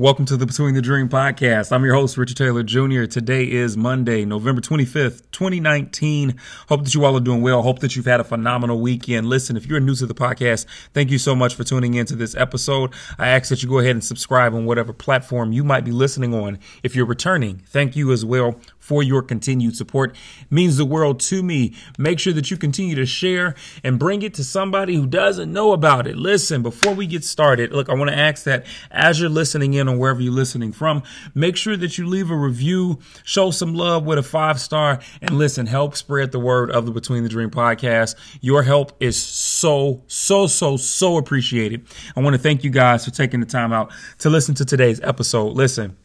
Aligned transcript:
Welcome 0.00 0.24
to 0.24 0.38
the 0.38 0.46
Between 0.46 0.72
the 0.72 0.80
Dream 0.80 1.10
podcast. 1.10 1.72
I'm 1.72 1.84
your 1.84 1.92
host, 1.92 2.16
Richard 2.16 2.38
Taylor 2.38 2.62
Jr. 2.62 3.04
Today 3.04 3.44
is 3.44 3.76
Monday, 3.76 4.24
November 4.24 4.62
25th, 4.62 5.30
2019. 5.30 6.40
Hope 6.70 6.84
that 6.84 6.94
you 6.94 7.04
all 7.04 7.18
are 7.18 7.20
doing 7.20 7.42
well. 7.42 7.60
Hope 7.60 7.80
that 7.80 7.94
you've 7.94 8.06
had 8.06 8.18
a 8.18 8.24
phenomenal 8.24 8.80
weekend. 8.80 9.26
Listen, 9.26 9.58
if 9.58 9.66
you're 9.66 9.78
new 9.78 9.94
to 9.96 10.06
the 10.06 10.14
podcast, 10.14 10.64
thank 10.94 11.10
you 11.10 11.18
so 11.18 11.34
much 11.34 11.54
for 11.54 11.64
tuning 11.64 11.92
into 11.92 12.16
this 12.16 12.34
episode. 12.34 12.94
I 13.18 13.28
ask 13.28 13.50
that 13.50 13.62
you 13.62 13.68
go 13.68 13.78
ahead 13.78 13.90
and 13.90 14.02
subscribe 14.02 14.54
on 14.54 14.64
whatever 14.64 14.94
platform 14.94 15.52
you 15.52 15.64
might 15.64 15.84
be 15.84 15.92
listening 15.92 16.32
on. 16.32 16.60
If 16.82 16.96
you're 16.96 17.04
returning, 17.04 17.60
thank 17.66 17.94
you 17.94 18.10
as 18.10 18.24
well 18.24 18.58
for 18.80 19.02
your 19.02 19.22
continued 19.22 19.76
support. 19.76 20.16
It 20.40 20.50
means 20.50 20.76
the 20.76 20.84
world 20.84 21.20
to 21.20 21.42
me. 21.42 21.74
Make 21.98 22.18
sure 22.18 22.32
that 22.32 22.50
you 22.50 22.56
continue 22.56 22.96
to 22.96 23.06
share 23.06 23.54
and 23.84 23.98
bring 23.98 24.22
it 24.22 24.34
to 24.34 24.44
somebody 24.44 24.96
who 24.96 25.06
doesn't 25.06 25.52
know 25.52 25.72
about 25.72 26.06
it. 26.06 26.16
Listen, 26.16 26.62
before 26.62 26.94
we 26.94 27.06
get 27.06 27.22
started, 27.22 27.72
look, 27.72 27.88
I 27.88 27.94
want 27.94 28.10
to 28.10 28.18
ask 28.18 28.44
that 28.44 28.66
as 28.90 29.20
you're 29.20 29.28
listening 29.28 29.74
in 29.74 29.88
or 29.88 29.96
wherever 29.96 30.20
you're 30.20 30.32
listening 30.32 30.72
from, 30.72 31.02
make 31.34 31.56
sure 31.56 31.76
that 31.76 31.98
you 31.98 32.06
leave 32.06 32.30
a 32.30 32.36
review, 32.36 32.98
show 33.22 33.50
some 33.50 33.74
love 33.74 34.04
with 34.04 34.18
a 34.18 34.22
five 34.22 34.60
star, 34.60 34.98
and 35.20 35.38
listen, 35.38 35.66
help 35.66 35.94
spread 35.94 36.32
the 36.32 36.40
word 36.40 36.70
of 36.70 36.86
the 36.86 36.92
Between 36.92 37.22
the 37.22 37.28
Dream 37.28 37.50
podcast. 37.50 38.16
Your 38.40 38.62
help 38.62 38.92
is 38.98 39.20
so, 39.22 40.02
so, 40.06 40.46
so, 40.46 40.76
so 40.76 41.16
appreciated. 41.16 41.86
I 42.16 42.20
want 42.20 42.34
to 42.34 42.42
thank 42.42 42.64
you 42.64 42.70
guys 42.70 43.04
for 43.04 43.10
taking 43.10 43.40
the 43.40 43.46
time 43.46 43.72
out 43.72 43.92
to 44.18 44.30
listen 44.30 44.54
to 44.56 44.64
today's 44.64 45.00
episode. 45.02 45.52
Listen, 45.52 45.96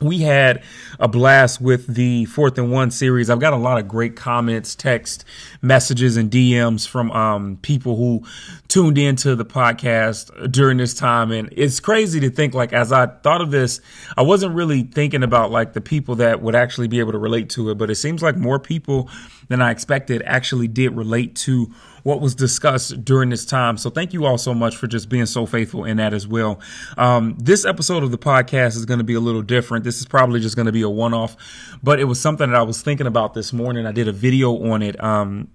we 0.00 0.18
had 0.18 0.62
a 0.98 1.06
blast 1.06 1.60
with 1.60 1.86
the 1.86 2.24
fourth 2.24 2.58
and 2.58 2.72
one 2.72 2.90
series. 2.90 3.30
I've 3.30 3.38
got 3.38 3.52
a 3.52 3.58
lot 3.58 3.78
of 3.78 3.86
great 3.86 4.16
comments, 4.16 4.74
text 4.74 5.24
messages, 5.62 6.16
and 6.16 6.30
DMs 6.30 6.86
from 6.86 7.12
um, 7.12 7.58
people 7.62 7.96
who 7.96 8.24
tuned 8.66 8.98
into 8.98 9.36
the 9.36 9.44
podcast 9.44 10.50
during 10.50 10.78
this 10.78 10.94
time. 10.94 11.30
And 11.30 11.48
it's 11.52 11.78
crazy 11.78 12.18
to 12.20 12.30
think, 12.30 12.54
like, 12.54 12.72
as 12.72 12.90
I 12.90 13.06
thought 13.06 13.40
of 13.40 13.52
this, 13.52 13.80
I 14.16 14.22
wasn't 14.22 14.54
really 14.54 14.82
thinking 14.82 15.22
about 15.22 15.52
like 15.52 15.74
the 15.74 15.80
people 15.80 16.16
that 16.16 16.42
would 16.42 16.56
actually 16.56 16.88
be 16.88 16.98
able 16.98 17.12
to 17.12 17.18
relate 17.18 17.50
to 17.50 17.70
it, 17.70 17.78
but 17.78 17.88
it 17.88 17.94
seems 17.94 18.20
like 18.20 18.36
more 18.36 18.58
people 18.58 19.08
than 19.48 19.62
I 19.62 19.70
expected 19.70 20.22
actually 20.26 20.66
did 20.66 20.96
relate 20.96 21.36
to 21.36 21.72
what 22.04 22.20
was 22.20 22.34
discussed 22.34 23.04
during 23.04 23.30
this 23.30 23.44
time. 23.44 23.76
So 23.76 23.90
thank 23.90 24.12
you 24.12 24.24
all 24.26 24.38
so 24.38 24.54
much 24.54 24.76
for 24.76 24.86
just 24.86 25.08
being 25.08 25.26
so 25.26 25.46
faithful 25.46 25.84
in 25.84 25.96
that 25.96 26.14
as 26.14 26.28
well. 26.28 26.60
Um, 26.96 27.36
this 27.40 27.64
episode 27.64 28.02
of 28.04 28.12
the 28.12 28.18
podcast 28.18 28.76
is 28.76 28.84
going 28.84 28.98
to 28.98 29.04
be 29.04 29.14
a 29.14 29.20
little 29.20 29.42
different. 29.42 29.84
This 29.84 29.98
is 29.98 30.06
probably 30.06 30.38
just 30.38 30.54
going 30.54 30.66
to 30.66 30.72
be 30.72 30.82
a 30.82 30.88
one 30.88 31.14
off, 31.14 31.36
but 31.82 31.98
it 31.98 32.04
was 32.04 32.20
something 32.20 32.50
that 32.50 32.56
I 32.56 32.62
was 32.62 32.80
thinking 32.82 33.06
about 33.06 33.34
this 33.34 33.52
morning. 33.52 33.86
I 33.86 33.92
did 33.92 34.06
a 34.06 34.12
video 34.12 34.70
on 34.70 34.82
it. 34.82 35.02
Um, 35.02 35.48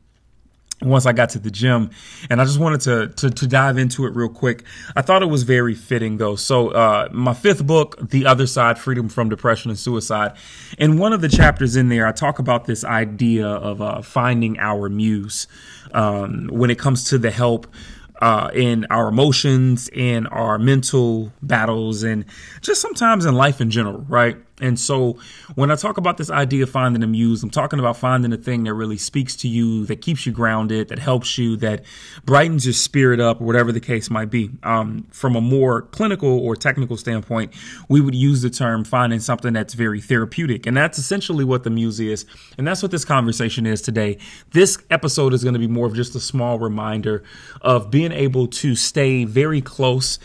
once 0.82 1.06
I 1.06 1.12
got 1.12 1.30
to 1.32 1.40
the 1.40 1.52
gym 1.52 1.90
and 2.30 2.40
I 2.40 2.46
just 2.46 2.60
wanted 2.60 2.82
to, 2.82 3.08
to, 3.10 3.30
to 3.30 3.48
dive 3.48 3.78
into 3.78 4.06
it 4.06 4.16
real 4.16 4.30
quick. 4.30 4.64
I 4.96 5.02
thought 5.02 5.22
it 5.22 5.28
was 5.28 5.44
very 5.44 5.76
fitting 5.76 6.18
though. 6.18 6.36
So, 6.36 6.70
uh, 6.70 7.10
my 7.12 7.34
fifth 7.34 7.66
book, 7.66 7.98
The 8.10 8.26
Other 8.26 8.48
Side, 8.48 8.80
Freedom 8.80 9.10
from 9.10 9.30
Depression 9.30 9.72
and 9.72 9.78
Suicide. 9.78 10.34
In 10.78 10.98
one 10.98 11.12
of 11.14 11.22
the 11.22 11.30
chapters 11.30 11.76
in 11.76 11.90
there, 11.90 12.08
I 12.08 12.12
talk 12.12 12.40
about 12.40 12.66
this 12.66 12.84
idea 12.84 13.48
of, 13.48 13.82
uh, 13.82 14.02
finding 14.02 14.58
our 14.60 14.90
muse, 14.90 15.48
um, 15.94 16.50
when 16.52 16.70
it 16.70 16.80
comes 16.80 17.06
to 17.06 17.18
the 17.18 17.32
help, 17.32 17.68
uh, 18.22 18.50
in 18.54 18.86
our 18.90 19.08
emotions, 19.08 19.90
in 19.94 20.28
our 20.28 20.58
mental 20.60 21.32
battles, 21.42 22.04
and 22.04 22.26
just 22.62 22.82
sometimes 22.82 23.26
in 23.26 23.34
life 23.36 23.62
in 23.62 23.70
general, 23.70 24.06
right? 24.10 24.38
And 24.60 24.80
so 24.80 25.18
when 25.56 25.72
I 25.72 25.76
talk 25.76 25.98
about 25.98 26.18
this 26.18 26.30
idea 26.30 26.64
of 26.64 26.70
finding 26.70 27.04
a 27.04 27.08
muse, 27.08 27.44
I'm 27.44 27.50
talking 27.50 27.80
about 27.80 27.98
finding 27.98 28.34
a 28.34 28.38
thing 28.38 28.64
that 28.66 28.74
really 28.74 28.98
speaks 28.98 29.36
to 29.38 29.48
you, 29.48 29.86
that 29.86 30.02
keeps 30.02 30.26
you 30.26 30.32
grounded, 30.32 30.90
that 30.90 31.00
helps 31.00 31.38
you, 31.38 31.56
that 31.58 31.84
brightens 32.26 32.66
your 32.66 32.74
spirit 32.74 33.20
up, 33.20 33.42
or 33.42 33.46
whatever 33.46 33.72
the 33.72 33.80
case 33.80 34.10
might 34.10 34.30
be. 34.30 34.50
Um, 34.64 35.08
from 35.12 35.36
a 35.36 35.42
more 35.42 35.84
clinical 35.84 36.40
or 36.40 36.56
technical 36.56 36.98
standpoint, 36.98 37.54
we 37.88 38.02
would 38.02 38.16
use 38.16 38.42
the 38.42 38.50
term 38.50 38.84
finding 38.84 39.20
something 39.20 39.54
that's 39.54 39.74
very 39.74 40.02
therapeutic. 40.02 40.66
And 40.66 40.76
that's 40.76 41.00
essentially 41.00 41.46
what 41.46 41.64
the 41.64 41.70
muse 41.70 42.00
is. 42.00 42.26
And 42.58 42.68
that's 42.68 42.82
what 42.82 42.92
this 42.92 43.06
conversation 43.06 43.66
is 43.66 43.82
today. 43.82 44.18
This 44.52 44.78
episode 44.90 45.34
is 45.34 45.44
going 45.44 45.54
to 45.54 45.60
be 45.60 45.68
more 45.68 45.88
of 45.88 45.96
just 45.96 46.16
a 46.16 46.20
small 46.20 46.60
reminder 46.60 47.24
of 47.62 47.90
being 47.90 48.12
able 48.12 48.48
to 48.48 48.76
stay 48.76 49.24
very 49.24 49.62
close 49.62 50.20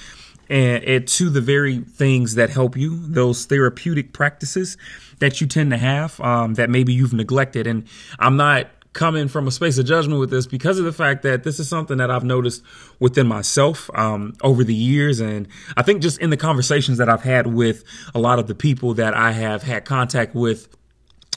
and, 0.48 0.84
and 0.84 1.08
to 1.08 1.30
the 1.30 1.40
very 1.40 1.78
things 1.78 2.34
that 2.34 2.50
help 2.50 2.76
you, 2.76 3.06
those 3.06 3.46
therapeutic 3.46 4.12
practices 4.12 4.76
that 5.18 5.40
you 5.40 5.46
tend 5.46 5.70
to 5.70 5.76
have 5.76 6.20
um, 6.20 6.54
that 6.54 6.70
maybe 6.70 6.92
you've 6.92 7.14
neglected. 7.14 7.66
And 7.66 7.86
I'm 8.18 8.36
not 8.36 8.68
coming 8.94 9.26
from 9.26 9.46
a 9.48 9.50
space 9.50 9.76
of 9.76 9.84
judgment 9.84 10.20
with 10.20 10.30
this 10.30 10.46
because 10.46 10.78
of 10.78 10.84
the 10.84 10.92
fact 10.92 11.22
that 11.22 11.42
this 11.42 11.58
is 11.58 11.68
something 11.68 11.98
that 11.98 12.10
I've 12.10 12.24
noticed 12.24 12.62
within 13.00 13.26
myself 13.26 13.90
um, 13.94 14.34
over 14.40 14.64
the 14.64 14.74
years. 14.74 15.20
And 15.20 15.48
I 15.76 15.82
think 15.82 16.00
just 16.00 16.18
in 16.20 16.30
the 16.30 16.36
conversations 16.36 16.98
that 16.98 17.08
I've 17.08 17.22
had 17.22 17.48
with 17.48 17.84
a 18.14 18.20
lot 18.20 18.38
of 18.38 18.46
the 18.46 18.54
people 18.54 18.94
that 18.94 19.12
I 19.12 19.32
have 19.32 19.62
had 19.62 19.84
contact 19.84 20.34
with 20.34 20.68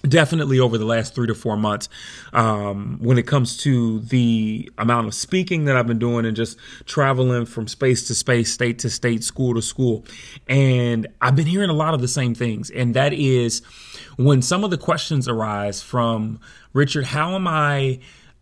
definitely 0.07 0.59
over 0.59 0.78
the 0.78 0.85
last 0.85 1.16
three 1.16 1.28
to 1.28 1.35
four 1.35 1.57
months 1.57 1.90
um, 2.34 2.97
when 3.01 3.18
it 3.18 3.28
comes 3.28 3.57
to 3.57 4.00
the 4.00 4.69
amount 4.78 5.07
of 5.07 5.13
speaking 5.13 5.66
that 5.66 5.75
I've 5.75 5.88
been 5.88 6.00
doing 6.00 6.25
and 6.25 6.35
just 6.35 6.57
traveling 6.85 7.45
from 7.45 7.68
space 7.68 8.07
to 8.07 8.16
space, 8.16 8.51
state 8.51 8.79
to 8.79 8.90
state, 8.90 9.23
school 9.23 9.53
to 9.56 9.62
school. 9.62 10.06
And 10.47 11.07
I've 11.22 11.35
been 11.35 11.47
hearing 11.47 11.69
a 11.69 11.73
lot 11.73 11.94
of 11.94 12.01
the 12.01 12.07
same 12.07 12.35
things. 12.35 12.69
And 12.69 12.94
that 12.94 13.13
is 13.13 13.62
when 14.17 14.41
some 14.41 14.63
of 14.63 14.72
the 14.72 14.78
questions 14.78 15.28
arise 15.28 15.81
from 15.81 16.40
Richard, 16.73 17.06
how 17.06 17.35
am 17.35 17.47
I? 17.47 18.00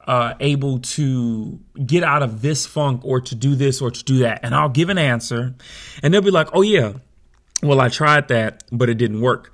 Uh, 0.08 0.36
able 0.40 0.78
to 0.78 1.60
get 1.84 2.04
out 2.04 2.22
of 2.22 2.44
this 2.44 2.68
funk 2.68 3.02
or 3.04 3.20
to 3.20 3.34
do 3.34 3.56
this 3.56 3.82
or 3.82 3.90
to 3.90 4.04
do 4.04 4.20
that. 4.20 4.40
And 4.44 4.54
I'll 4.54 4.70
give 4.70 4.90
an 4.90 5.00
answer 5.00 5.56
and 6.04 6.14
they'll 6.14 6.22
be 6.22 6.30
like, 6.30 6.48
oh, 6.54 6.62
yeah, 6.62 6.94
well, 7.64 7.82
I 7.82 7.90
tried 7.90 8.28
that, 8.28 8.64
but 8.72 8.88
it 8.88 9.00
didn't 9.00 9.22
work 9.22 9.52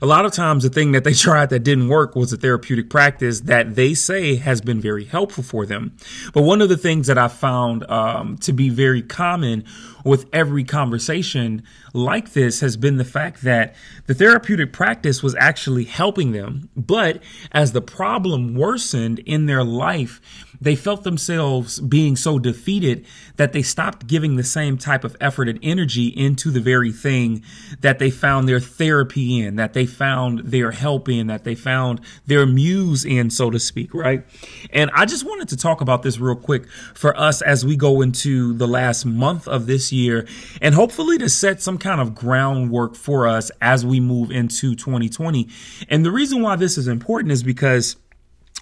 a 0.00 0.06
lot 0.06 0.24
of 0.24 0.32
times 0.32 0.62
the 0.62 0.70
thing 0.70 0.92
that 0.92 1.04
they 1.04 1.14
tried 1.14 1.50
that 1.50 1.60
didn't 1.60 1.88
work 1.88 2.14
was 2.14 2.32
a 2.32 2.36
therapeutic 2.36 2.90
practice 2.90 3.40
that 3.40 3.74
they 3.74 3.94
say 3.94 4.36
has 4.36 4.60
been 4.60 4.80
very 4.80 5.04
helpful 5.04 5.42
for 5.42 5.66
them. 5.66 5.96
But 6.32 6.42
one 6.42 6.62
of 6.62 6.68
the 6.68 6.76
things 6.76 7.06
that 7.08 7.18
I 7.18 7.28
found 7.28 7.88
um, 7.90 8.36
to 8.38 8.52
be 8.52 8.68
very 8.68 9.02
common 9.02 9.64
with 10.04 10.26
every 10.32 10.64
conversation 10.64 11.62
like 11.92 12.32
this 12.32 12.60
has 12.60 12.76
been 12.76 12.96
the 12.96 13.04
fact 13.04 13.42
that 13.42 13.74
the 14.06 14.14
therapeutic 14.14 14.72
practice 14.72 15.22
was 15.22 15.34
actually 15.36 15.84
helping 15.84 16.32
them. 16.32 16.70
But 16.76 17.22
as 17.52 17.72
the 17.72 17.82
problem 17.82 18.54
worsened 18.54 19.18
in 19.20 19.46
their 19.46 19.64
life, 19.64 20.20
they 20.60 20.76
felt 20.76 21.04
themselves 21.04 21.80
being 21.80 22.16
so 22.16 22.38
defeated 22.38 23.06
that 23.36 23.52
they 23.52 23.62
stopped 23.62 24.06
giving 24.06 24.36
the 24.36 24.44
same 24.44 24.76
type 24.76 25.04
of 25.04 25.16
effort 25.20 25.48
and 25.48 25.58
energy 25.62 26.08
into 26.08 26.50
the 26.50 26.60
very 26.60 26.92
thing 26.92 27.42
that 27.80 27.98
they 27.98 28.10
found 28.10 28.46
their 28.46 28.60
therapy 28.60 29.40
in, 29.40 29.56
that 29.56 29.72
they 29.72 29.79
found 29.86 30.40
their 30.40 30.70
help 30.70 31.08
in, 31.08 31.26
that 31.28 31.44
they 31.44 31.54
found 31.54 32.00
their 32.26 32.46
muse 32.46 33.04
in, 33.04 33.30
so 33.30 33.50
to 33.50 33.58
speak, 33.58 33.94
right? 33.94 34.24
And 34.72 34.90
I 34.94 35.06
just 35.06 35.24
wanted 35.24 35.48
to 35.48 35.56
talk 35.56 35.80
about 35.80 36.02
this 36.02 36.18
real 36.18 36.36
quick 36.36 36.68
for 36.94 37.16
us 37.18 37.42
as 37.42 37.64
we 37.64 37.76
go 37.76 38.00
into 38.02 38.52
the 38.54 38.68
last 38.68 39.04
month 39.04 39.46
of 39.48 39.66
this 39.66 39.92
year 39.92 40.26
and 40.60 40.74
hopefully 40.74 41.18
to 41.18 41.28
set 41.28 41.60
some 41.62 41.78
kind 41.78 42.00
of 42.00 42.14
groundwork 42.14 42.96
for 42.96 43.26
us 43.26 43.50
as 43.60 43.84
we 43.84 44.00
move 44.00 44.30
into 44.30 44.74
2020. 44.74 45.48
And 45.88 46.04
the 46.04 46.10
reason 46.10 46.42
why 46.42 46.56
this 46.56 46.78
is 46.78 46.88
important 46.88 47.32
is 47.32 47.42
because 47.42 47.96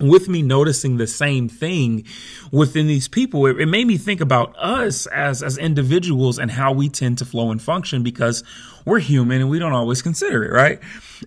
with 0.01 0.29
me 0.29 0.43
noticing 0.43 0.97
the 0.97 1.07
same 1.07 1.49
thing 1.49 2.05
within 2.53 2.87
these 2.87 3.09
people, 3.09 3.47
it, 3.47 3.61
it, 3.61 3.67
made 3.67 3.87
me 3.87 3.97
think 3.97 4.21
about 4.21 4.55
us 4.57 5.07
as, 5.07 5.43
as 5.43 5.59
individuals 5.59 6.39
and 6.39 6.51
how 6.53 6.73
we 6.73 6.89
tend 6.89 7.19
to 7.19 7.25
flow 7.25 7.51
and 7.51 7.61
function 7.61 8.03
because 8.03 8.45
we're 8.85 9.01
human 9.01 9.41
and 9.41 9.51
we 9.51 9.59
don't 9.59 9.73
always 9.73 10.01
consider 10.01 10.45
it, 10.45 10.53
right? 10.53 10.81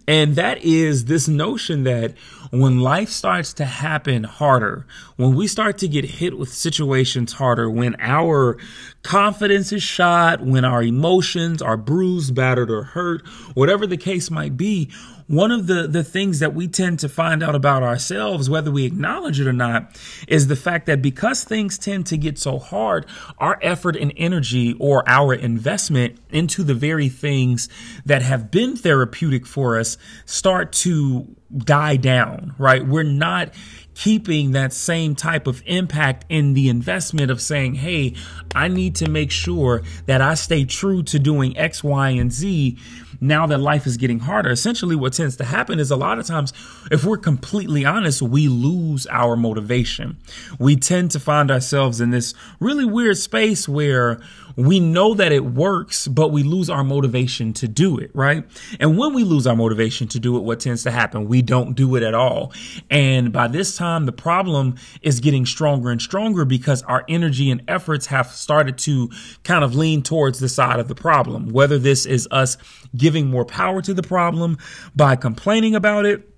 And 0.08 0.36
that 0.36 0.64
is 0.64 1.06
this 1.06 1.28
notion 1.28 1.84
that 1.84 2.14
when 2.50 2.80
life 2.80 3.10
starts 3.10 3.54
to 3.54 3.66
happen 3.66 4.24
harder, 4.24 4.86
when 5.18 5.36
we 5.36 5.48
start 5.48 5.78
to 5.80 5.88
get 5.88 6.06
hit 6.06 6.38
with 6.38 6.50
situations 6.50 7.34
harder, 7.34 7.69
when 7.69 7.95
our 8.00 8.57
confidence 9.04 9.72
is 9.72 9.84
shot, 9.84 10.42
when 10.42 10.66
our 10.66 10.81
emotions 10.81 11.62
are 11.62 11.78
bruised, 11.78 12.34
battered, 12.34 12.72
or 12.72 12.84
hurt, 12.84 13.28
whatever 13.54 13.86
the 13.86 13.98
case 13.98 14.31
might 14.31 14.57
be, 14.57 14.90
one 15.31 15.50
of 15.50 15.68
the, 15.68 15.88
the 15.88 16.04
things 16.04 16.39
that 16.39 16.54
we 16.54 16.68
tend 16.68 17.00
to 17.00 17.07
find 17.07 17.42
out 17.42 17.56
about 17.56 17.83
ourselves, 17.83 18.50
whether 18.50 18.69
we 18.69 18.86
acknowledge 18.86 19.39
it 19.39 19.48
or 19.48 19.54
not, 19.54 19.98
is 20.28 20.48
the 20.48 20.57
fact 20.57 20.88
that 20.88 21.01
because 21.01 21.45
things 21.45 21.78
tend 21.78 22.06
to 22.07 22.18
get 22.18 22.38
so 22.38 22.60
hard, 22.60 23.06
our 23.38 23.57
effort 23.62 23.95
and 23.95 24.12
energy 24.18 24.75
or 24.78 25.07
our 25.07 25.33
investment 25.33 26.19
into 26.31 26.63
the 26.63 26.74
very 26.74 27.07
things 27.07 27.69
that 28.06 28.22
have 28.22 28.51
been 28.51 28.75
therapeutic 28.75 29.45
for 29.45 29.80
us 29.80 29.98
start 30.25 30.74
to 30.74 31.33
die 31.57 31.95
down, 31.95 32.54
right? 32.57 32.86
We're 32.86 33.04
not 33.04 33.54
keeping 33.94 34.51
that 34.51 34.74
same 34.74 35.16
type 35.16 35.48
of 35.48 35.62
impact 35.66 36.25
in 36.28 36.54
the 36.54 36.69
investment 36.69 37.30
of 37.30 37.42
saying, 37.42 37.75
hey, 37.75 38.16
I 38.56 38.68
need 38.68 38.95
to 38.95 39.10
make 39.10 39.31
sure 39.31 39.83
that 40.06 40.22
I 40.22 40.33
stay 40.33 40.66
true 40.66 41.04
to 41.04 41.19
doing 41.19 41.57
X, 41.57 41.83
Y, 41.83 42.10
and 42.10 42.31
Z 42.31 42.78
now 43.21 43.45
that 43.45 43.59
life 43.59 43.85
is 43.85 43.97
getting 43.97 44.19
harder. 44.19 44.50
Essentially, 44.50 44.95
what 44.95 45.13
tends 45.13 45.38
to 45.38 45.45
happen 45.45 45.79
is 45.79 45.91
a 45.91 45.95
lot 45.95 46.18
of 46.19 46.25
times, 46.25 46.51
if 46.89 47.06
we're 47.06 47.18
completely 47.18 47.85
honest, 47.85 48.21
we 48.21 48.47
lose 48.47 49.06
our 49.07 49.38
motivation. 49.38 50.18
We 50.59 50.75
tend 50.75 51.12
to 51.12 51.19
find 51.19 51.51
ourselves 51.51 52.01
in 52.01 52.09
this 52.09 52.33
really 52.59 52.85
weird 52.85 53.18
space 53.18 53.69
where 53.69 54.19
we 54.56 54.80
know 54.80 55.13
that 55.13 55.31
it 55.31 55.45
works, 55.45 56.07
but 56.07 56.31
we 56.31 56.44
lose 56.44 56.69
our 56.69 56.83
motivation 56.83 57.53
to 57.53 57.68
do 57.68 57.98
it, 57.98 58.12
right? 58.13 58.45
And 58.80 58.98
when 58.98 59.13
we 59.13 59.24
lose 59.24 59.48
our 59.48 59.56
motivation 59.56 60.07
to 60.09 60.19
do 60.19 60.38
it, 60.38 60.42
what 60.42 60.59
tends 60.59 60.83
to 60.83 60.92
happen? 60.92 61.27
We 61.27 61.42
don't 61.42 61.74
do 61.74 61.95
it 61.95 62.03
at 62.03 62.13
all. 62.13 62.53
And 62.89 63.31
by 63.31 63.48
this 63.48 63.75
time, 63.75 64.06
the 64.06 64.12
problem 64.12 64.75
is 65.01 65.19
getting 65.19 65.45
stronger 65.45 65.89
and 65.89 66.01
stronger 66.01 66.45
because 66.45 66.83
our 66.83 67.03
energy 67.07 67.51
and 67.51 67.62
efforts 67.68 68.07
have 68.07 68.27
started 68.27 68.77
to 68.80 69.09
kind 69.44 69.63
of 69.63 69.75
lean 69.75 70.03
towards 70.03 70.39
the 70.39 70.50
side 70.50 70.80
of 70.80 70.88
the 70.88 70.95
problem. 70.95 71.50
Whether 71.50 71.77
this 71.77 72.06
is 72.06 72.27
us 72.31 72.57
giving 72.95 73.27
more 73.27 73.45
power 73.45 73.81
to 73.81 73.94
the 73.94 74.04
problem 74.04 74.57
by 74.95 75.15
complaining 75.15 75.75
about 75.75 76.06
it, 76.06 76.31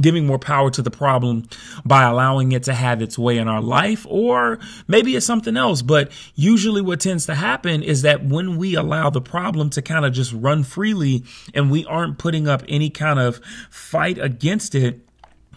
giving 0.00 0.26
more 0.26 0.38
power 0.38 0.70
to 0.70 0.82
the 0.82 0.90
problem 0.90 1.48
by 1.84 2.04
allowing 2.04 2.52
it 2.52 2.62
to 2.64 2.74
have 2.74 3.02
its 3.02 3.18
way 3.18 3.38
in 3.38 3.48
our 3.48 3.60
life, 3.60 4.06
or 4.08 4.58
maybe 4.88 5.16
it's 5.16 5.26
something 5.26 5.56
else. 5.56 5.82
But 5.82 6.10
usually, 6.34 6.80
what 6.80 7.00
tends 7.00 7.26
to 7.26 7.34
happen 7.34 7.82
is 7.82 8.02
that 8.02 8.24
when 8.24 8.56
we 8.56 8.74
allow 8.74 9.10
the 9.10 9.20
problem 9.20 9.70
to 9.70 9.82
kind 9.82 10.04
of 10.04 10.12
just 10.12 10.32
run 10.32 10.64
freely 10.64 11.24
and 11.54 11.70
we 11.70 11.84
aren't 11.86 12.18
putting 12.18 12.48
up 12.48 12.62
any 12.68 12.90
kind 12.90 13.18
of 13.18 13.40
fight 13.70 14.18
against 14.18 14.74
it, 14.74 15.00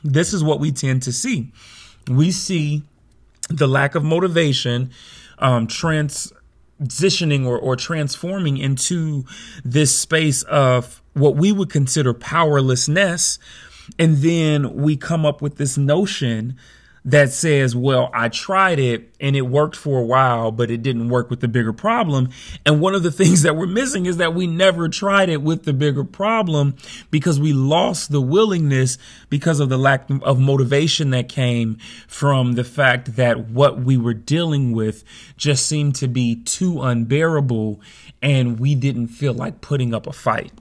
this 0.04 0.34
is 0.34 0.44
what 0.44 0.60
we 0.60 0.72
tend 0.72 1.04
to 1.04 1.14
see. 1.14 1.52
We 2.08 2.32
see 2.32 2.84
the 3.50 3.68
lack 3.68 3.96
of 3.96 4.04
motivation 4.04 4.92
um, 5.40 5.68
transitioning 5.68 7.46
or, 7.46 7.58
or 7.58 7.76
transforming 7.76 8.58
into 8.58 9.26
this 9.64 9.98
space 9.98 10.44
of 10.44 11.02
what 11.14 11.36
we 11.36 11.52
would 11.52 11.70
consider 11.70 12.14
powerlessness 12.14 13.40
and 13.98 14.18
then 14.18 14.76
we 14.76 14.98
come 14.98 15.26
up 15.26 15.42
with 15.42 15.58
this 15.58 15.78
notion 15.78 16.58
that 17.06 17.32
says, 17.32 17.76
well, 17.76 18.10
I 18.14 18.30
tried 18.30 18.80
it 18.80 19.14
and 19.22 19.36
it 19.36 19.44
worked 19.44 19.76
for 19.76 20.00
a 20.00 20.06
while, 20.06 20.52
but 20.52 20.72
it 20.72 20.82
didn't 20.82 21.10
work 21.10 21.30
with 21.30 21.40
the 21.40 21.48
bigger 21.48 21.72
problem. 21.72 22.30
And 22.66 22.82
one 22.82 22.96
of 22.96 23.04
the 23.04 23.12
things 23.12 23.44
that 23.44 23.56
we're 23.56 23.68
missing 23.68 24.08
is 24.08 24.18
that 24.18 24.34
we 24.34 24.48
never 24.48 24.90
tried 24.90 25.30
it 25.30 25.44
with 25.44 25.64
the 25.64 25.74
bigger 25.74 26.04
problem 26.04 26.76
because 27.12 27.40
we 27.40 27.54
lost 27.54 28.12
the 28.12 28.22
willingness 28.22 28.98
because 29.30 29.60
of 29.60 29.70
the 29.70 29.78
lack 29.78 30.10
of 30.24 30.40
motivation 30.40 31.12
that 31.12 31.30
came 31.30 31.78
from 32.08 32.54
the 32.54 32.64
fact 32.64 33.16
that 33.16 33.50
what 33.50 33.80
we 33.80 33.98
were 33.98 34.16
dealing 34.16 34.72
with 34.72 35.04
just 35.38 35.68
seemed 35.68 35.94
to 35.96 36.08
be 36.08 36.36
too 36.44 36.82
unbearable 36.82 37.80
and 38.24 38.60
we 38.60 38.74
didn't 38.74 39.10
feel 39.10 39.34
like 39.34 39.62
putting 39.62 39.94
up 39.94 40.08
a 40.08 40.14
fight. 40.14 40.52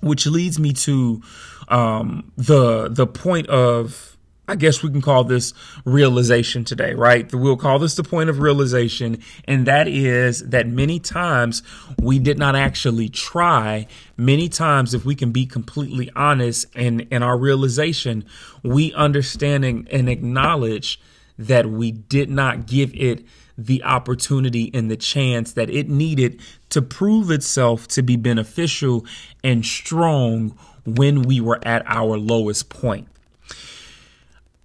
Which 0.00 0.26
leads 0.26 0.58
me 0.58 0.72
to 0.74 1.22
um, 1.68 2.32
the 2.36 2.88
the 2.88 3.06
point 3.06 3.48
of 3.48 4.16
I 4.48 4.54
guess 4.54 4.82
we 4.82 4.90
can 4.90 5.02
call 5.02 5.24
this 5.24 5.52
realization 5.84 6.64
today, 6.64 6.94
right? 6.94 7.32
We'll 7.34 7.56
call 7.56 7.80
this 7.80 7.96
the 7.96 8.04
point 8.04 8.30
of 8.30 8.38
realization. 8.38 9.18
And 9.44 9.66
that 9.66 9.88
is 9.88 10.48
that 10.48 10.68
many 10.68 11.00
times 11.00 11.62
we 11.98 12.20
did 12.20 12.38
not 12.38 12.54
actually 12.54 13.08
try. 13.08 13.88
Many 14.16 14.48
times, 14.48 14.94
if 14.94 15.04
we 15.04 15.16
can 15.16 15.32
be 15.32 15.46
completely 15.46 16.10
honest 16.14 16.66
and 16.76 17.00
in 17.10 17.22
our 17.24 17.36
realization, 17.36 18.24
we 18.62 18.92
understand 18.94 19.64
and 19.64 20.08
acknowledge 20.08 21.00
that 21.38 21.66
we 21.66 21.90
did 21.90 22.30
not 22.30 22.66
give 22.66 22.94
it 22.94 23.24
the 23.58 23.82
opportunity 23.84 24.70
and 24.74 24.90
the 24.90 24.96
chance 24.96 25.52
that 25.52 25.70
it 25.70 25.88
needed 25.88 26.40
to 26.70 26.82
prove 26.82 27.30
itself 27.30 27.88
to 27.88 28.02
be 28.02 28.16
beneficial 28.16 29.04
and 29.42 29.64
strong 29.64 30.56
when 30.84 31.22
we 31.22 31.40
were 31.40 31.58
at 31.62 31.82
our 31.86 32.18
lowest 32.18 32.68
point. 32.68 33.08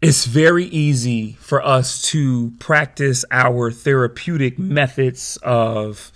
It's 0.02 0.26
very 0.26 0.66
easy 0.66 1.34
for 1.34 1.64
us 1.64 2.02
to 2.10 2.52
practice 2.60 3.24
our 3.30 3.72
therapeutic 3.72 4.58
methods 4.58 5.38
of 5.44 6.12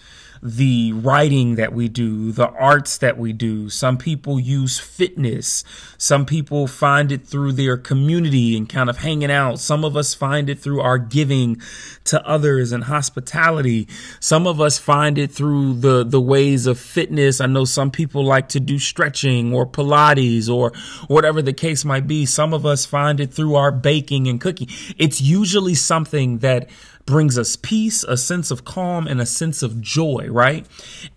the 0.46 0.94
writing 0.94 1.56
that 1.56 1.74
we 1.74 1.88
do, 1.88 2.32
the 2.32 2.48
arts 2.50 3.00
that 3.00 3.18
we 3.18 3.34
do. 3.34 3.68
Some 3.68 3.98
people 3.98 4.40
use 4.40 4.78
fitness. 4.78 5.64
Some 5.98 6.24
people 6.24 6.68
find 6.68 7.12
it 7.12 7.26
through 7.26 7.54
their 7.54 7.78
community 7.78 8.56
and 8.56 8.70
kind 8.70 8.88
of 8.88 9.00
hanging 9.00 9.32
out. 9.32 9.60
Some 9.60 9.84
of 9.84 9.98
us 9.98 10.14
find 10.14 10.48
it 10.48 10.60
through 10.60 10.82
our 10.82 11.00
giving 11.00 11.60
to 12.04 12.24
others 12.28 12.72
and 12.72 12.84
hospitality. 12.84 13.88
Some 14.20 14.46
of 14.46 14.62
us 14.62 14.78
find 14.78 15.18
it 15.18 15.32
through 15.32 15.80
the, 15.80 16.04
the 16.04 16.22
ways 16.22 16.68
of 16.68 16.78
fitness. 16.80 17.42
I 17.42 17.48
know 17.48 17.66
some 17.66 17.90
people 17.90 18.24
like 18.24 18.50
to 18.50 18.60
do 18.60 18.78
stretching 18.78 19.52
or 19.52 19.66
Pilates 19.66 20.48
or 20.48 20.74
whatever 21.08 21.42
the 21.42 21.54
case 21.54 21.84
might 21.84 22.06
be. 22.06 22.28
Some 22.28 22.54
of 22.54 22.68
us 22.68 22.86
find 22.86 23.20
it 23.20 23.34
through 23.34 23.56
our 23.56 23.72
baking 23.72 24.28
and 24.28 24.40
cooking. 24.40 24.68
It's 25.00 25.20
usually 25.20 25.74
something 25.74 26.38
that 26.40 26.70
brings 27.06 27.38
us 27.38 27.56
peace, 27.56 28.04
a 28.04 28.18
sense 28.18 28.50
of 28.52 28.66
calm, 28.66 29.08
and 29.08 29.22
a 29.22 29.26
sense 29.26 29.62
of 29.62 29.82
joy, 29.82 30.28
right? 30.30 30.66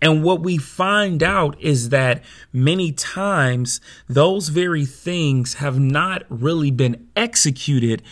And 0.02 0.22
what 0.22 0.40
we 0.40 0.58
find 0.58 1.22
out 1.22 1.58
is 1.60 1.88
that 1.88 2.22
many 2.52 2.92
times 2.92 3.80
those 4.08 4.48
very 4.48 4.84
things 4.84 5.54
have 5.54 5.78
not 5.78 6.24
really 6.28 6.70
been 6.70 7.08
executed 7.16 8.02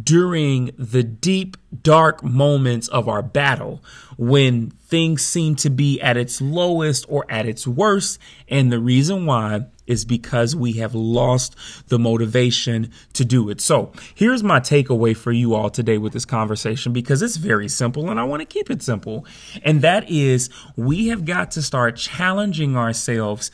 during 0.00 0.70
the 0.78 1.02
deep, 1.02 1.56
dark 1.82 2.22
moments 2.22 2.88
of 2.88 3.08
our 3.08 3.22
battle 3.22 3.82
when 4.16 4.70
things 4.70 5.22
seem 5.22 5.54
to 5.56 5.70
be 5.70 6.00
at 6.00 6.16
its 6.16 6.40
lowest 6.40 7.04
or 7.08 7.26
at 7.28 7.46
its 7.46 7.66
worst. 7.66 8.18
And 8.48 8.72
the 8.72 8.78
reason 8.78 9.26
why 9.26 9.66
is 9.86 10.04
because 10.04 10.54
we 10.54 10.74
have 10.74 10.94
lost 10.94 11.56
the 11.88 11.98
motivation 11.98 12.90
to 13.14 13.24
do 13.24 13.50
it. 13.50 13.60
So 13.60 13.92
here's 14.14 14.42
my 14.42 14.60
takeaway 14.60 15.16
for 15.16 15.32
you 15.32 15.54
all 15.54 15.70
today 15.70 15.98
with 15.98 16.12
this 16.12 16.24
conversation 16.24 16.92
because 16.92 17.22
it's 17.22 17.36
very 17.36 17.68
simple 17.68 18.10
and 18.10 18.18
I 18.18 18.24
want 18.24 18.40
to 18.40 18.46
keep 18.46 18.70
it 18.70 18.82
simple. 18.82 19.26
And 19.64 19.82
that 19.82 20.10
is 20.10 20.50
we 20.76 21.08
have 21.08 21.24
got 21.24 21.50
to 21.52 21.62
start 21.62 21.96
challenging 21.96 22.76
ourselves 22.76 23.50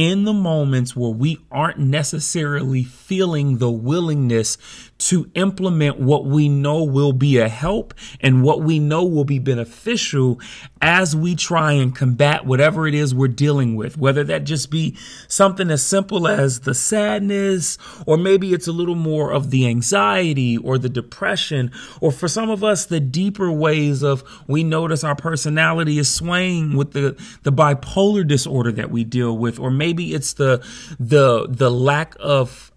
in 0.00 0.24
the 0.24 0.32
moments 0.32 0.96
where 0.96 1.10
we 1.10 1.38
aren't 1.52 1.78
necessarily 1.78 2.82
feeling 2.82 3.58
the 3.58 3.70
willingness 3.70 4.56
to 4.96 5.30
implement 5.34 5.98
what 5.98 6.24
we 6.24 6.48
know 6.48 6.82
will 6.84 7.12
be 7.12 7.36
a 7.36 7.48
help 7.48 7.92
and 8.20 8.42
what 8.42 8.62
we 8.62 8.78
know 8.78 9.04
will 9.04 9.24
be 9.24 9.38
beneficial 9.38 10.40
as 10.80 11.14
we 11.14 11.34
try 11.34 11.72
and 11.72 11.94
combat 11.94 12.46
whatever 12.46 12.86
it 12.86 12.94
is 12.94 13.14
we're 13.14 13.28
dealing 13.28 13.76
with, 13.76 13.98
whether 13.98 14.24
that 14.24 14.44
just 14.44 14.70
be 14.70 14.96
something 15.28 15.70
as 15.70 15.84
simple 15.84 16.26
as 16.26 16.60
the 16.60 16.74
sadness, 16.74 17.76
or 18.06 18.16
maybe 18.16 18.54
it's 18.54 18.68
a 18.68 18.72
little 18.72 18.94
more 18.94 19.32
of 19.32 19.50
the 19.50 19.66
anxiety 19.66 20.56
or 20.56 20.78
the 20.78 20.88
depression, 20.88 21.70
or 22.00 22.10
for 22.10 22.28
some 22.28 22.48
of 22.48 22.64
us, 22.64 22.86
the 22.86 23.00
deeper 23.00 23.52
ways 23.52 24.02
of 24.02 24.22
we 24.46 24.64
notice 24.64 25.04
our 25.04 25.16
personality 25.16 25.98
is 25.98 26.12
swaying 26.12 26.74
with 26.74 26.92
the, 26.92 27.22
the 27.42 27.52
bipolar 27.52 28.26
disorder 28.26 28.72
that 28.72 28.90
we 28.90 29.04
deal 29.04 29.36
with, 29.36 29.58
or 29.58 29.70
maybe 29.70 29.89
it's 29.98 30.34
the, 30.34 30.64
the, 30.98 31.46
the 31.48 31.70
lack 31.70 32.14
of 32.20 32.70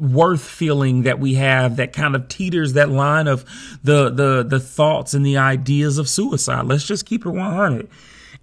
worth 0.00 0.42
feeling 0.42 1.02
that 1.02 1.18
we 1.18 1.34
have 1.34 1.76
that 1.76 1.92
kind 1.92 2.16
of 2.16 2.26
teeters 2.28 2.72
that 2.72 2.88
line 2.88 3.28
of 3.28 3.44
the 3.84 4.08
the 4.08 4.42
the 4.42 4.58
thoughts 4.58 5.12
and 5.12 5.24
the 5.24 5.36
ideas 5.36 5.98
of 5.98 6.08
suicide. 6.08 6.64
Let's 6.64 6.86
just 6.86 7.04
keep 7.04 7.26
it 7.26 7.30
100. 7.30 7.88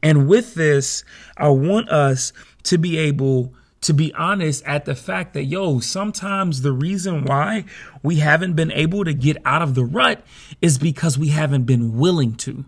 And 0.03 0.27
with 0.27 0.53
this, 0.53 1.03
I 1.35 1.49
want 1.49 1.89
us 1.89 2.31
to 2.63 2.77
be 2.77 2.97
able 2.97 3.53
to 3.81 3.93
be 3.93 4.13
honest 4.13 4.63
at 4.65 4.85
the 4.85 4.95
fact 4.95 5.33
that 5.33 5.45
yo, 5.45 5.79
sometimes 5.79 6.61
the 6.61 6.71
reason 6.71 7.25
why 7.25 7.65
we 8.03 8.17
haven't 8.17 8.53
been 8.53 8.71
able 8.71 9.03
to 9.05 9.13
get 9.13 9.37
out 9.45 9.61
of 9.61 9.75
the 9.75 9.85
rut 9.85 10.23
is 10.61 10.77
because 10.77 11.17
we 11.17 11.29
haven't 11.29 11.63
been 11.63 11.97
willing 11.97 12.35
to 12.35 12.65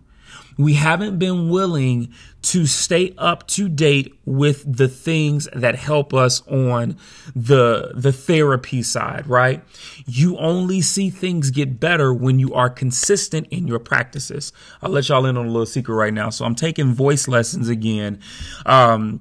we 0.60 0.74
haven't 0.74 1.18
been 1.18 1.48
willing 1.48 2.12
to 2.42 2.66
stay 2.66 3.14
up 3.18 3.46
to 3.46 3.68
date 3.68 4.14
with 4.24 4.64
the 4.66 4.88
things 4.88 5.48
that 5.54 5.74
help 5.74 6.14
us 6.14 6.46
on 6.46 6.96
the 7.34 7.92
the 7.94 8.12
therapy 8.12 8.82
side 8.82 9.26
right? 9.26 9.62
You 10.06 10.36
only 10.38 10.80
see 10.80 11.10
things 11.10 11.50
get 11.50 11.80
better 11.80 12.12
when 12.12 12.38
you 12.38 12.54
are 12.54 12.70
consistent 12.70 13.46
in 13.50 13.66
your 13.66 13.78
practices. 13.78 14.52
I'll 14.82 14.90
let 14.90 15.08
y'all 15.08 15.26
in 15.26 15.36
on 15.36 15.46
a 15.46 15.50
little 15.50 15.66
secret 15.66 15.94
right 15.94 16.14
now. 16.14 16.30
So 16.30 16.44
i'm 16.44 16.54
taking 16.54 16.92
voice 16.94 17.28
lessons 17.28 17.68
again. 17.68 18.20
Um 18.66 19.20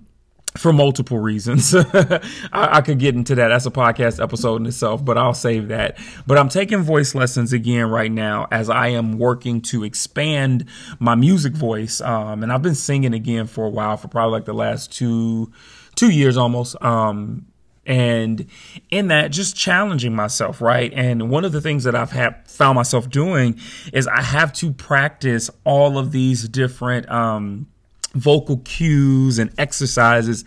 for 0.60 0.74
multiple 0.74 1.20
reasons. 1.20 1.74
I, 1.94 2.20
I, 2.52 2.82
could 2.82 3.00
get 3.00 3.16
into 3.16 3.34
that. 3.36 3.48
That's 3.48 3.66
a 3.66 3.72
podcast 3.72 4.22
episode 4.22 4.58
in 4.58 4.66
itself, 4.66 5.04
but 5.04 5.18
I'll 5.18 5.34
save 5.34 5.70
that. 5.70 5.98
But 6.28 6.38
I'm 6.38 6.50
taking 6.50 6.80
voice 6.82 7.16
lessons 7.16 7.54
again 7.54 7.90
right 7.90 8.12
now 8.12 8.46
as 8.52 8.70
I 8.70 8.90
am 8.90 9.18
working 9.18 9.62
to 9.62 9.86
expand 9.86 10.66
my 11.00 11.16
music 11.16 11.54
voice. 11.54 12.02
Um, 12.02 12.44
and 12.44 12.52
I've 12.52 12.62
been 12.62 12.76
singing 12.76 13.14
again 13.14 13.48
for 13.48 13.66
a 13.66 13.70
while, 13.70 13.96
for 13.96 14.10
probably 14.10 14.34
like 14.34 14.46
the 14.46 14.54
last 14.54 14.92
two, 14.92 15.50
two 15.96 16.12
years 16.12 16.36
almost. 16.36 16.76
Um, 16.84 17.46
and 17.86 18.46
in 18.92 19.08
that 19.08 19.32
just 19.32 19.56
challenging 19.56 20.14
myself 20.14 20.62
right 20.62 20.94
and 20.94 21.32
one 21.32 21.44
of 21.44 21.54
the 21.54 21.62
things 21.62 21.86
that 21.86 21.96
i've 21.96 22.12
had 22.12 22.48
found 22.48 22.76
myself 22.76 23.10
doing 23.10 23.58
is 23.94 24.06
i 24.06 24.22
have 24.22 24.54
to 24.54 24.72
practice 24.74 25.50
all 25.64 25.98
of 25.98 26.12
these 26.12 26.48
different 26.50 27.10
um 27.10 27.66
vocal 28.14 28.58
cues 28.58 29.38
and 29.38 29.52
exercises 29.58 30.44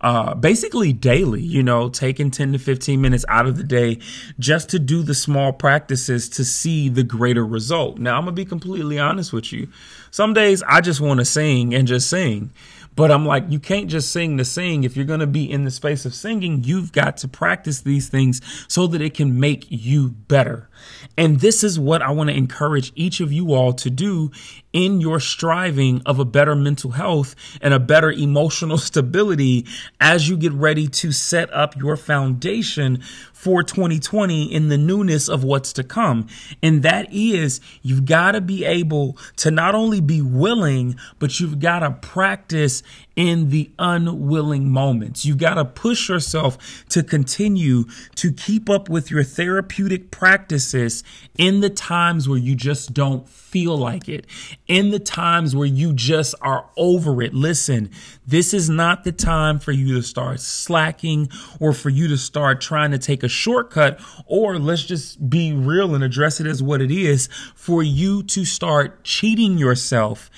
uh, 0.00 0.34
basically 0.34 0.92
daily, 0.92 1.40
you 1.40 1.62
know, 1.62 1.88
taking 1.88 2.30
10 2.30 2.52
to 2.52 2.58
15 2.58 3.00
minutes 3.00 3.24
out 3.28 3.46
of 3.46 3.56
the 3.56 3.64
day 3.64 3.98
just 4.38 4.68
to 4.70 4.78
do 4.78 5.02
the 5.02 5.14
small 5.14 5.52
practices 5.52 6.28
to 6.28 6.44
see 6.44 6.88
the 6.88 7.02
greater 7.02 7.44
result. 7.44 7.98
Now, 7.98 8.18
I'm 8.18 8.26
to 8.26 8.32
be 8.32 8.44
completely 8.44 8.98
honest 8.98 9.32
with 9.32 9.52
you. 9.52 9.68
Some 10.10 10.34
days 10.34 10.62
I 10.62 10.80
just 10.80 11.00
want 11.00 11.20
to 11.20 11.24
sing 11.24 11.74
and 11.74 11.88
just 11.88 12.08
sing. 12.08 12.50
But 12.94 13.10
I'm 13.10 13.26
like, 13.26 13.44
you 13.50 13.58
can't 13.60 13.90
just 13.90 14.10
sing 14.10 14.38
to 14.38 14.44
sing. 14.44 14.84
If 14.84 14.96
you're 14.96 15.04
going 15.04 15.20
to 15.20 15.26
be 15.26 15.50
in 15.50 15.64
the 15.64 15.70
space 15.70 16.06
of 16.06 16.14
singing, 16.14 16.64
you've 16.64 16.92
got 16.92 17.18
to 17.18 17.28
practice 17.28 17.82
these 17.82 18.08
things 18.08 18.40
so 18.68 18.86
that 18.86 19.02
it 19.02 19.12
can 19.12 19.38
make 19.38 19.66
you 19.68 20.08
better. 20.08 20.70
And 21.16 21.40
this 21.40 21.64
is 21.64 21.78
what 21.78 22.02
I 22.02 22.10
want 22.10 22.30
to 22.30 22.36
encourage 22.36 22.92
each 22.94 23.20
of 23.20 23.32
you 23.32 23.54
all 23.54 23.72
to 23.74 23.90
do 23.90 24.30
in 24.72 25.00
your 25.00 25.20
striving 25.20 26.02
of 26.04 26.18
a 26.18 26.24
better 26.24 26.54
mental 26.54 26.90
health 26.90 27.34
and 27.62 27.72
a 27.72 27.78
better 27.78 28.12
emotional 28.12 28.78
stability 28.78 29.66
as 30.00 30.28
you 30.28 30.36
get 30.36 30.52
ready 30.52 30.86
to 30.88 31.12
set 31.12 31.52
up 31.52 31.76
your 31.76 31.96
foundation 31.96 33.02
for 33.32 33.62
2020 33.62 34.52
in 34.52 34.68
the 34.68 34.76
newness 34.76 35.28
of 35.28 35.44
what's 35.44 35.72
to 35.72 35.84
come. 35.84 36.26
And 36.62 36.82
that 36.82 37.12
is 37.12 37.60
you've 37.82 38.04
got 38.04 38.32
to 38.32 38.40
be 38.40 38.64
able 38.64 39.16
to 39.36 39.50
not 39.50 39.74
only 39.74 40.00
be 40.00 40.20
willing, 40.20 40.96
but 41.18 41.38
you've 41.40 41.58
got 41.58 41.78
to 41.80 41.92
practice 41.92 42.82
in 43.16 43.48
the 43.48 43.70
unwilling 43.78 44.70
moments. 44.70 45.24
You've 45.24 45.38
got 45.38 45.54
to 45.54 45.64
push 45.64 46.10
yourself 46.10 46.84
to 46.90 47.02
continue 47.02 47.84
to 48.16 48.30
keep 48.30 48.68
up 48.68 48.90
with 48.90 49.10
your 49.10 49.24
therapeutic 49.24 50.10
practices 50.10 51.02
in 51.38 51.60
the 51.60 51.70
times 51.70 52.28
where 52.28 52.38
you 52.38 52.54
just 52.54 52.92
don't 52.92 53.26
feel 53.26 53.76
like 53.76 54.06
it, 54.06 54.26
in 54.66 54.90
the 54.90 54.98
times 54.98 55.56
where 55.56 55.66
you 55.66 55.94
just 55.94 56.34
are 56.42 56.68
over 56.76 57.22
it. 57.22 57.32
Listen, 57.32 57.90
this 58.26 58.52
is 58.52 58.68
not 58.68 59.04
the 59.04 59.12
time 59.12 59.58
for 59.58 59.72
you 59.72 59.94
to 59.94 60.02
start 60.02 60.40
slacking 60.40 61.30
or 61.58 61.72
for 61.72 61.88
you 61.88 62.08
to 62.08 62.18
start 62.18 62.60
trying 62.60 62.90
to 62.90 62.98
take 62.98 63.22
a 63.22 63.28
shortcut, 63.28 63.98
or 64.26 64.58
let's 64.58 64.84
just 64.84 65.30
be 65.30 65.54
real 65.54 65.94
and 65.94 66.04
address 66.04 66.38
it 66.38 66.46
as 66.46 66.62
what 66.62 66.82
it 66.82 66.90
is 66.90 67.28
for 67.54 67.82
you 67.82 68.22
to 68.22 68.44
start 68.44 69.02
cheating 69.04 69.56
yourself 69.56 70.30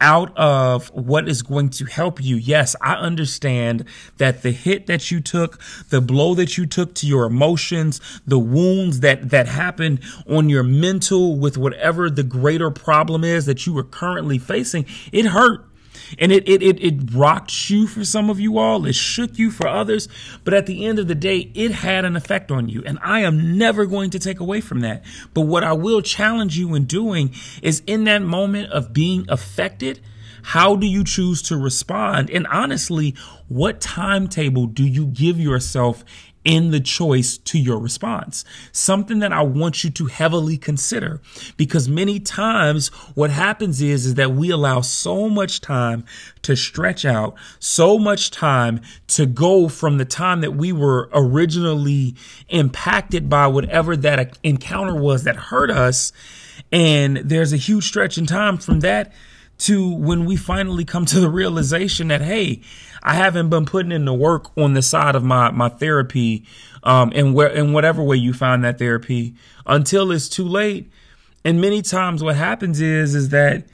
out 0.00 0.36
of 0.36 0.88
what 0.88 1.28
is 1.28 1.40
going 1.40 1.70
to 1.70 1.86
help 1.86 2.22
you. 2.22 2.25
Yes, 2.34 2.74
I 2.80 2.94
understand 2.94 3.84
that 4.16 4.42
the 4.42 4.50
hit 4.50 4.88
that 4.88 5.12
you 5.12 5.20
took, 5.20 5.60
the 5.90 6.00
blow 6.00 6.34
that 6.34 6.58
you 6.58 6.66
took 6.66 6.94
to 6.96 7.06
your 7.06 7.26
emotions, 7.26 8.00
the 8.26 8.40
wounds 8.40 9.00
that, 9.00 9.30
that 9.30 9.46
happened 9.46 10.00
on 10.28 10.48
your 10.48 10.64
mental 10.64 11.38
with 11.38 11.56
whatever 11.56 12.10
the 12.10 12.24
greater 12.24 12.72
problem 12.72 13.22
is 13.22 13.46
that 13.46 13.66
you 13.66 13.72
were 13.72 13.84
currently 13.84 14.38
facing, 14.38 14.86
it 15.12 15.26
hurt. 15.26 15.64
And 16.18 16.30
it, 16.30 16.48
it, 16.48 16.62
it, 16.62 16.82
it 16.82 17.14
rocked 17.14 17.68
you 17.70 17.86
for 17.86 18.04
some 18.04 18.30
of 18.30 18.38
you 18.38 18.58
all. 18.58 18.86
It 18.86 18.94
shook 18.94 19.38
you 19.38 19.50
for 19.50 19.66
others. 19.66 20.08
But 20.44 20.54
at 20.54 20.66
the 20.66 20.86
end 20.86 20.98
of 20.98 21.08
the 21.08 21.14
day, 21.14 21.50
it 21.54 21.72
had 21.72 22.04
an 22.04 22.16
effect 22.16 22.50
on 22.50 22.68
you. 22.68 22.82
And 22.86 22.98
I 23.02 23.20
am 23.20 23.58
never 23.58 23.86
going 23.86 24.10
to 24.10 24.18
take 24.18 24.38
away 24.38 24.60
from 24.60 24.80
that. 24.80 25.04
But 25.34 25.42
what 25.42 25.64
I 25.64 25.72
will 25.72 26.02
challenge 26.02 26.56
you 26.56 26.74
in 26.74 26.84
doing 26.84 27.34
is 27.62 27.82
in 27.86 28.04
that 28.04 28.22
moment 28.22 28.70
of 28.70 28.92
being 28.92 29.26
affected, 29.28 30.00
how 30.46 30.76
do 30.76 30.86
you 30.86 31.02
choose 31.02 31.42
to 31.42 31.56
respond? 31.56 32.30
And 32.30 32.46
honestly, 32.46 33.16
what 33.48 33.80
timetable 33.80 34.66
do 34.66 34.86
you 34.86 35.06
give 35.06 35.40
yourself 35.40 36.04
in 36.44 36.70
the 36.70 36.78
choice 36.78 37.38
to 37.38 37.58
your 37.58 37.80
response. 37.80 38.44
Something 38.70 39.18
that 39.18 39.32
I 39.32 39.42
want 39.42 39.82
you 39.82 39.90
to 39.90 40.06
heavily 40.06 40.56
consider 40.56 41.20
because 41.56 41.88
many 41.88 42.20
times 42.20 42.86
what 43.16 43.30
happens 43.30 43.82
is, 43.82 44.06
is 44.06 44.14
that 44.14 44.30
we 44.30 44.50
allow 44.50 44.80
so 44.80 45.28
much 45.28 45.60
time 45.60 46.04
to 46.42 46.54
stretch 46.54 47.04
out, 47.04 47.34
so 47.58 47.98
much 47.98 48.30
time 48.30 48.80
to 49.08 49.26
go 49.26 49.68
from 49.68 49.98
the 49.98 50.04
time 50.04 50.40
that 50.42 50.52
we 50.52 50.70
were 50.72 51.10
originally 51.12 52.14
impacted 52.48 53.28
by 53.28 53.48
whatever 53.48 53.96
that 53.96 54.38
encounter 54.44 54.94
was 54.94 55.24
that 55.24 55.34
hurt 55.34 55.72
us. 55.72 56.12
And 56.70 57.16
there's 57.16 57.52
a 57.52 57.56
huge 57.56 57.88
stretch 57.88 58.16
in 58.16 58.26
time 58.26 58.58
from 58.58 58.78
that 58.80 59.12
to 59.58 59.94
when 59.94 60.24
we 60.24 60.36
finally 60.36 60.84
come 60.84 61.06
to 61.06 61.20
the 61.20 61.30
realization 61.30 62.08
that, 62.08 62.20
hey, 62.20 62.60
I 63.02 63.14
haven't 63.14 63.50
been 63.50 63.64
putting 63.64 63.92
in 63.92 64.04
the 64.04 64.14
work 64.14 64.56
on 64.56 64.74
the 64.74 64.82
side 64.82 65.14
of 65.14 65.24
my, 65.24 65.50
my 65.50 65.68
therapy, 65.68 66.44
um, 66.82 67.12
and 67.14 67.34
where, 67.34 67.48
in 67.48 67.72
whatever 67.72 68.02
way 68.02 68.16
you 68.16 68.32
find 68.32 68.64
that 68.64 68.78
therapy 68.78 69.34
until 69.64 70.10
it's 70.10 70.28
too 70.28 70.44
late. 70.44 70.90
And 71.44 71.60
many 71.60 71.82
times 71.82 72.22
what 72.22 72.36
happens 72.36 72.80
is, 72.80 73.14
is 73.14 73.28
that 73.30 73.66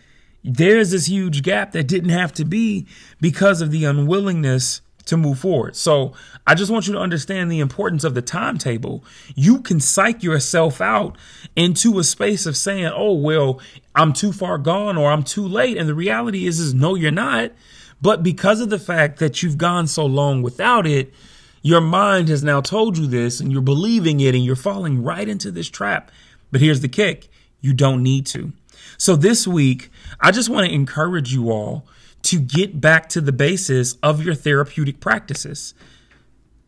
there's 0.45 0.91
this 0.91 1.07
huge 1.07 1.43
gap 1.43 1.73
that 1.73 1.85
didn't 1.85 2.11
have 2.11 2.33
to 2.35 2.45
be 2.45 2.87
because 3.21 3.61
of 3.61 3.71
the 3.71 3.85
unwillingness 3.85 4.83
to 5.07 5.17
move 5.17 5.39
forward. 5.39 5.77
So 5.77 6.15
I 6.47 6.55
just 6.55 6.71
want 6.71 6.87
you 6.87 6.93
to 6.95 6.99
understand 6.99 7.51
the 7.51 7.61
importance 7.61 8.05
of 8.05 8.15
the 8.15 8.23
timetable. 8.23 9.05
You 9.35 9.61
can 9.61 9.81
psych 9.81 10.23
yourself 10.23 10.81
out 10.81 11.17
into 11.57 11.99
a 11.99 12.05
space 12.05 12.47
of 12.47 12.57
saying, 12.57 12.93
oh, 12.95 13.15
well, 13.15 13.61
I'm 13.95 14.13
too 14.13 14.33
far 14.33 14.59
gone 14.59 14.97
or 14.97 15.11
I'm 15.11 15.23
too 15.23 15.47
late. 15.47 15.77
And 15.77 15.89
the 15.89 15.95
reality 15.95 16.47
is, 16.47 16.59
is 16.61 16.75
no, 16.75 16.95
you're 16.95 17.11
not. 17.11 17.53
But 18.01 18.23
because 18.23 18.61
of 18.61 18.71
the 18.71 18.79
fact 18.79 19.19
that 19.19 19.43
you've 19.43 19.59
gone 19.59 19.87
so 19.87 20.05
long 20.05 20.43
without 20.43 20.87
it, 20.87 21.13
your 21.63 21.81
mind 21.81 22.29
has 22.29 22.43
now 22.43 22.61
told 22.61 22.99
you 22.99 23.07
this 23.07 23.39
and 23.39 23.53
you're 23.53 23.63
believing 23.63 24.19
it 24.21 24.35
and 24.35 24.45
you're 24.45 24.57
falling 24.57 25.03
right 25.03 25.29
into 25.29 25.53
this 25.53 25.69
trap. 25.69 26.11
But 26.51 26.61
here's 26.61 26.81
the 26.81 26.89
kick. 26.89 27.29
You 27.61 27.73
don't 27.73 28.03
need 28.03 28.27
to. 28.27 28.53
So 28.99 29.15
this 29.15 29.47
week, 29.47 29.91
I 30.21 30.33
just 30.33 30.49
want 30.49 30.67
to 30.67 30.75
encourage 30.75 31.33
you 31.33 31.51
all 31.51 31.87
to 32.23 32.39
get 32.39 32.81
back 32.81 33.09
to 33.11 33.21
the 33.21 33.33
basis 33.33 33.95
of 34.03 34.25
your 34.25 34.35
therapeutic 34.35 35.01
practices. 35.01 35.75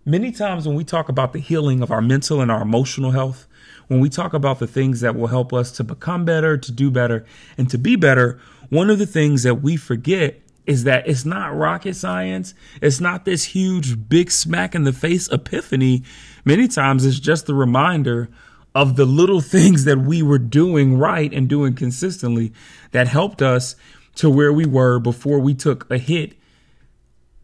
Many 0.04 0.32
times 0.32 0.66
when 0.66 0.76
we 0.76 0.84
talk 0.84 1.08
about 1.08 1.32
the 1.32 1.38
healing 1.38 1.82
of 1.82 1.90
our 1.90 2.02
mental 2.02 2.40
and 2.40 2.50
our 2.50 2.62
emotional 2.62 3.12
health, 3.12 3.46
when 3.88 4.00
we 4.00 4.08
talk 4.08 4.34
about 4.34 4.58
the 4.58 4.66
things 4.66 5.00
that 5.00 5.14
will 5.16 5.28
help 5.28 5.52
us 5.52 5.70
to 5.72 5.84
become 5.84 6.24
better, 6.24 6.56
to 6.56 6.72
do 6.72 6.90
better, 6.90 7.24
and 7.56 7.70
to 7.70 7.78
be 7.78 7.96
better, 7.96 8.38
one 8.68 8.90
of 8.90 8.98
the 8.98 9.06
things 9.06 9.42
that 9.44 9.56
we 9.56 9.76
forget 9.76 10.40
is 10.66 10.84
that 10.84 11.06
it's 11.06 11.24
not 11.24 11.54
rocket 11.54 11.94
science. 11.94 12.54
It's 12.80 13.00
not 13.00 13.24
this 13.24 13.44
huge, 13.44 14.08
big 14.08 14.30
smack 14.30 14.74
in 14.74 14.84
the 14.84 14.92
face 14.92 15.28
epiphany. 15.28 16.02
Many 16.44 16.68
times 16.68 17.04
it's 17.04 17.20
just 17.20 17.46
the 17.46 17.54
reminder 17.54 18.28
of 18.74 18.96
the 18.96 19.04
little 19.04 19.40
things 19.56 19.84
that 19.84 19.98
we 19.98 20.22
were 20.22 20.38
doing 20.38 20.98
right 20.98 21.32
and 21.32 21.48
doing 21.48 21.74
consistently 21.74 22.52
that 22.92 23.08
helped 23.08 23.42
us 23.42 23.76
to 24.16 24.30
where 24.30 24.52
we 24.52 24.66
were 24.66 24.98
before 24.98 25.38
we 25.38 25.54
took 25.54 25.90
a 25.90 25.98
hit 25.98 26.34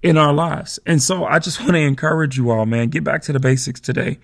in 0.03 0.17
our 0.17 0.33
lives. 0.33 0.79
And 0.87 1.03
so 1.03 1.25
I 1.25 1.39
just 1.39 1.61
want 1.61 1.73
to 1.73 1.81
encourage 1.81 2.37
you 2.37 2.51
all, 2.51 2.67
man, 2.67 2.89
get 2.89 3.05
back 3.05 3.23
to 3.23 3.33
the 3.33 3.41
basics 3.41 3.81
today. 3.81 4.19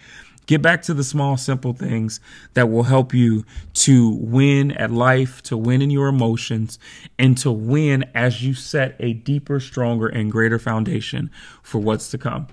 Get 0.46 0.62
back 0.62 0.82
to 0.82 0.94
the 0.94 1.02
small, 1.02 1.36
simple 1.36 1.72
things 1.72 2.20
that 2.54 2.70
will 2.70 2.84
help 2.84 3.12
you 3.12 3.44
to 3.74 4.10
win 4.10 4.70
at 4.72 4.92
life, 4.92 5.42
to 5.44 5.56
win 5.56 5.82
in 5.82 5.90
your 5.90 6.06
emotions, 6.06 6.78
and 7.18 7.36
to 7.38 7.50
win 7.50 8.04
as 8.14 8.44
you 8.44 8.54
set 8.54 8.94
a 9.00 9.12
deeper, 9.12 9.58
stronger, 9.58 10.06
and 10.06 10.30
greater 10.30 10.60
foundation 10.60 11.32
for 11.64 11.80
what's 11.80 12.10
to 12.10 12.18
come. 12.18 12.46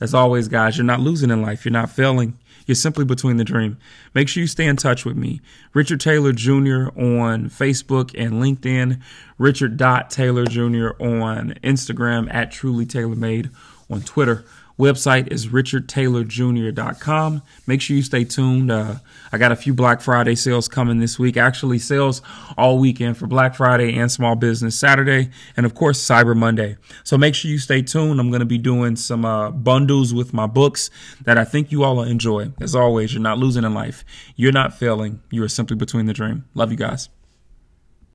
As 0.00 0.14
always, 0.14 0.46
guys, 0.46 0.76
you're 0.76 0.84
not 0.84 1.00
losing 1.00 1.30
in 1.30 1.42
life. 1.42 1.64
You're 1.64 1.72
not 1.72 1.90
failing. 1.90 2.38
You're 2.66 2.74
simply 2.74 3.04
between 3.04 3.36
the 3.36 3.44
dream. 3.44 3.76
Make 4.14 4.28
sure 4.28 4.40
you 4.40 4.46
stay 4.46 4.66
in 4.66 4.76
touch 4.76 5.04
with 5.04 5.16
me. 5.16 5.40
Richard 5.72 6.00
Taylor 6.00 6.32
Jr. 6.32 6.88
on 6.96 7.50
Facebook 7.50 8.14
and 8.18 8.34
LinkedIn. 8.34 9.00
Richard 9.38 9.78
Taylor 10.10 10.46
Jr. 10.46 10.90
on 11.02 11.54
Instagram 11.62 12.32
at 12.32 12.50
Truly 12.50 12.86
Taylor 12.86 13.16
Made 13.16 13.50
on 13.90 14.00
Twitter. 14.02 14.44
Website 14.78 15.32
is 15.32 15.46
richardtaylorjr.com. 15.48 17.42
Make 17.66 17.80
sure 17.80 17.96
you 17.96 18.02
stay 18.02 18.24
tuned. 18.24 18.72
Uh, 18.72 18.96
I 19.30 19.38
got 19.38 19.52
a 19.52 19.56
few 19.56 19.72
Black 19.72 20.00
Friday 20.00 20.34
sales 20.34 20.66
coming 20.66 20.98
this 20.98 21.18
week. 21.18 21.36
Actually, 21.36 21.78
sales 21.78 22.22
all 22.58 22.78
weekend 22.78 23.16
for 23.16 23.26
Black 23.28 23.54
Friday 23.54 23.96
and 23.96 24.10
Small 24.10 24.34
Business 24.34 24.78
Saturday, 24.78 25.30
and 25.56 25.64
of 25.64 25.74
course, 25.74 26.04
Cyber 26.04 26.36
Monday. 26.36 26.76
So 27.04 27.16
make 27.16 27.34
sure 27.34 27.50
you 27.50 27.58
stay 27.58 27.82
tuned. 27.82 28.18
I'm 28.18 28.30
going 28.30 28.40
to 28.40 28.46
be 28.46 28.58
doing 28.58 28.96
some 28.96 29.24
uh, 29.24 29.50
bundles 29.52 30.12
with 30.12 30.34
my 30.34 30.46
books 30.46 30.90
that 31.22 31.38
I 31.38 31.44
think 31.44 31.70
you 31.70 31.84
all 31.84 31.96
will 31.96 32.02
enjoy. 32.04 32.52
As 32.60 32.74
always, 32.74 33.14
you're 33.14 33.22
not 33.22 33.38
losing 33.38 33.64
in 33.64 33.74
life. 33.74 34.04
You're 34.34 34.52
not 34.52 34.76
failing. 34.76 35.22
You 35.30 35.44
are 35.44 35.48
simply 35.48 35.76
between 35.76 36.06
the 36.06 36.12
dream. 36.12 36.46
Love 36.54 36.72
you 36.72 36.76
guys. 36.76 37.08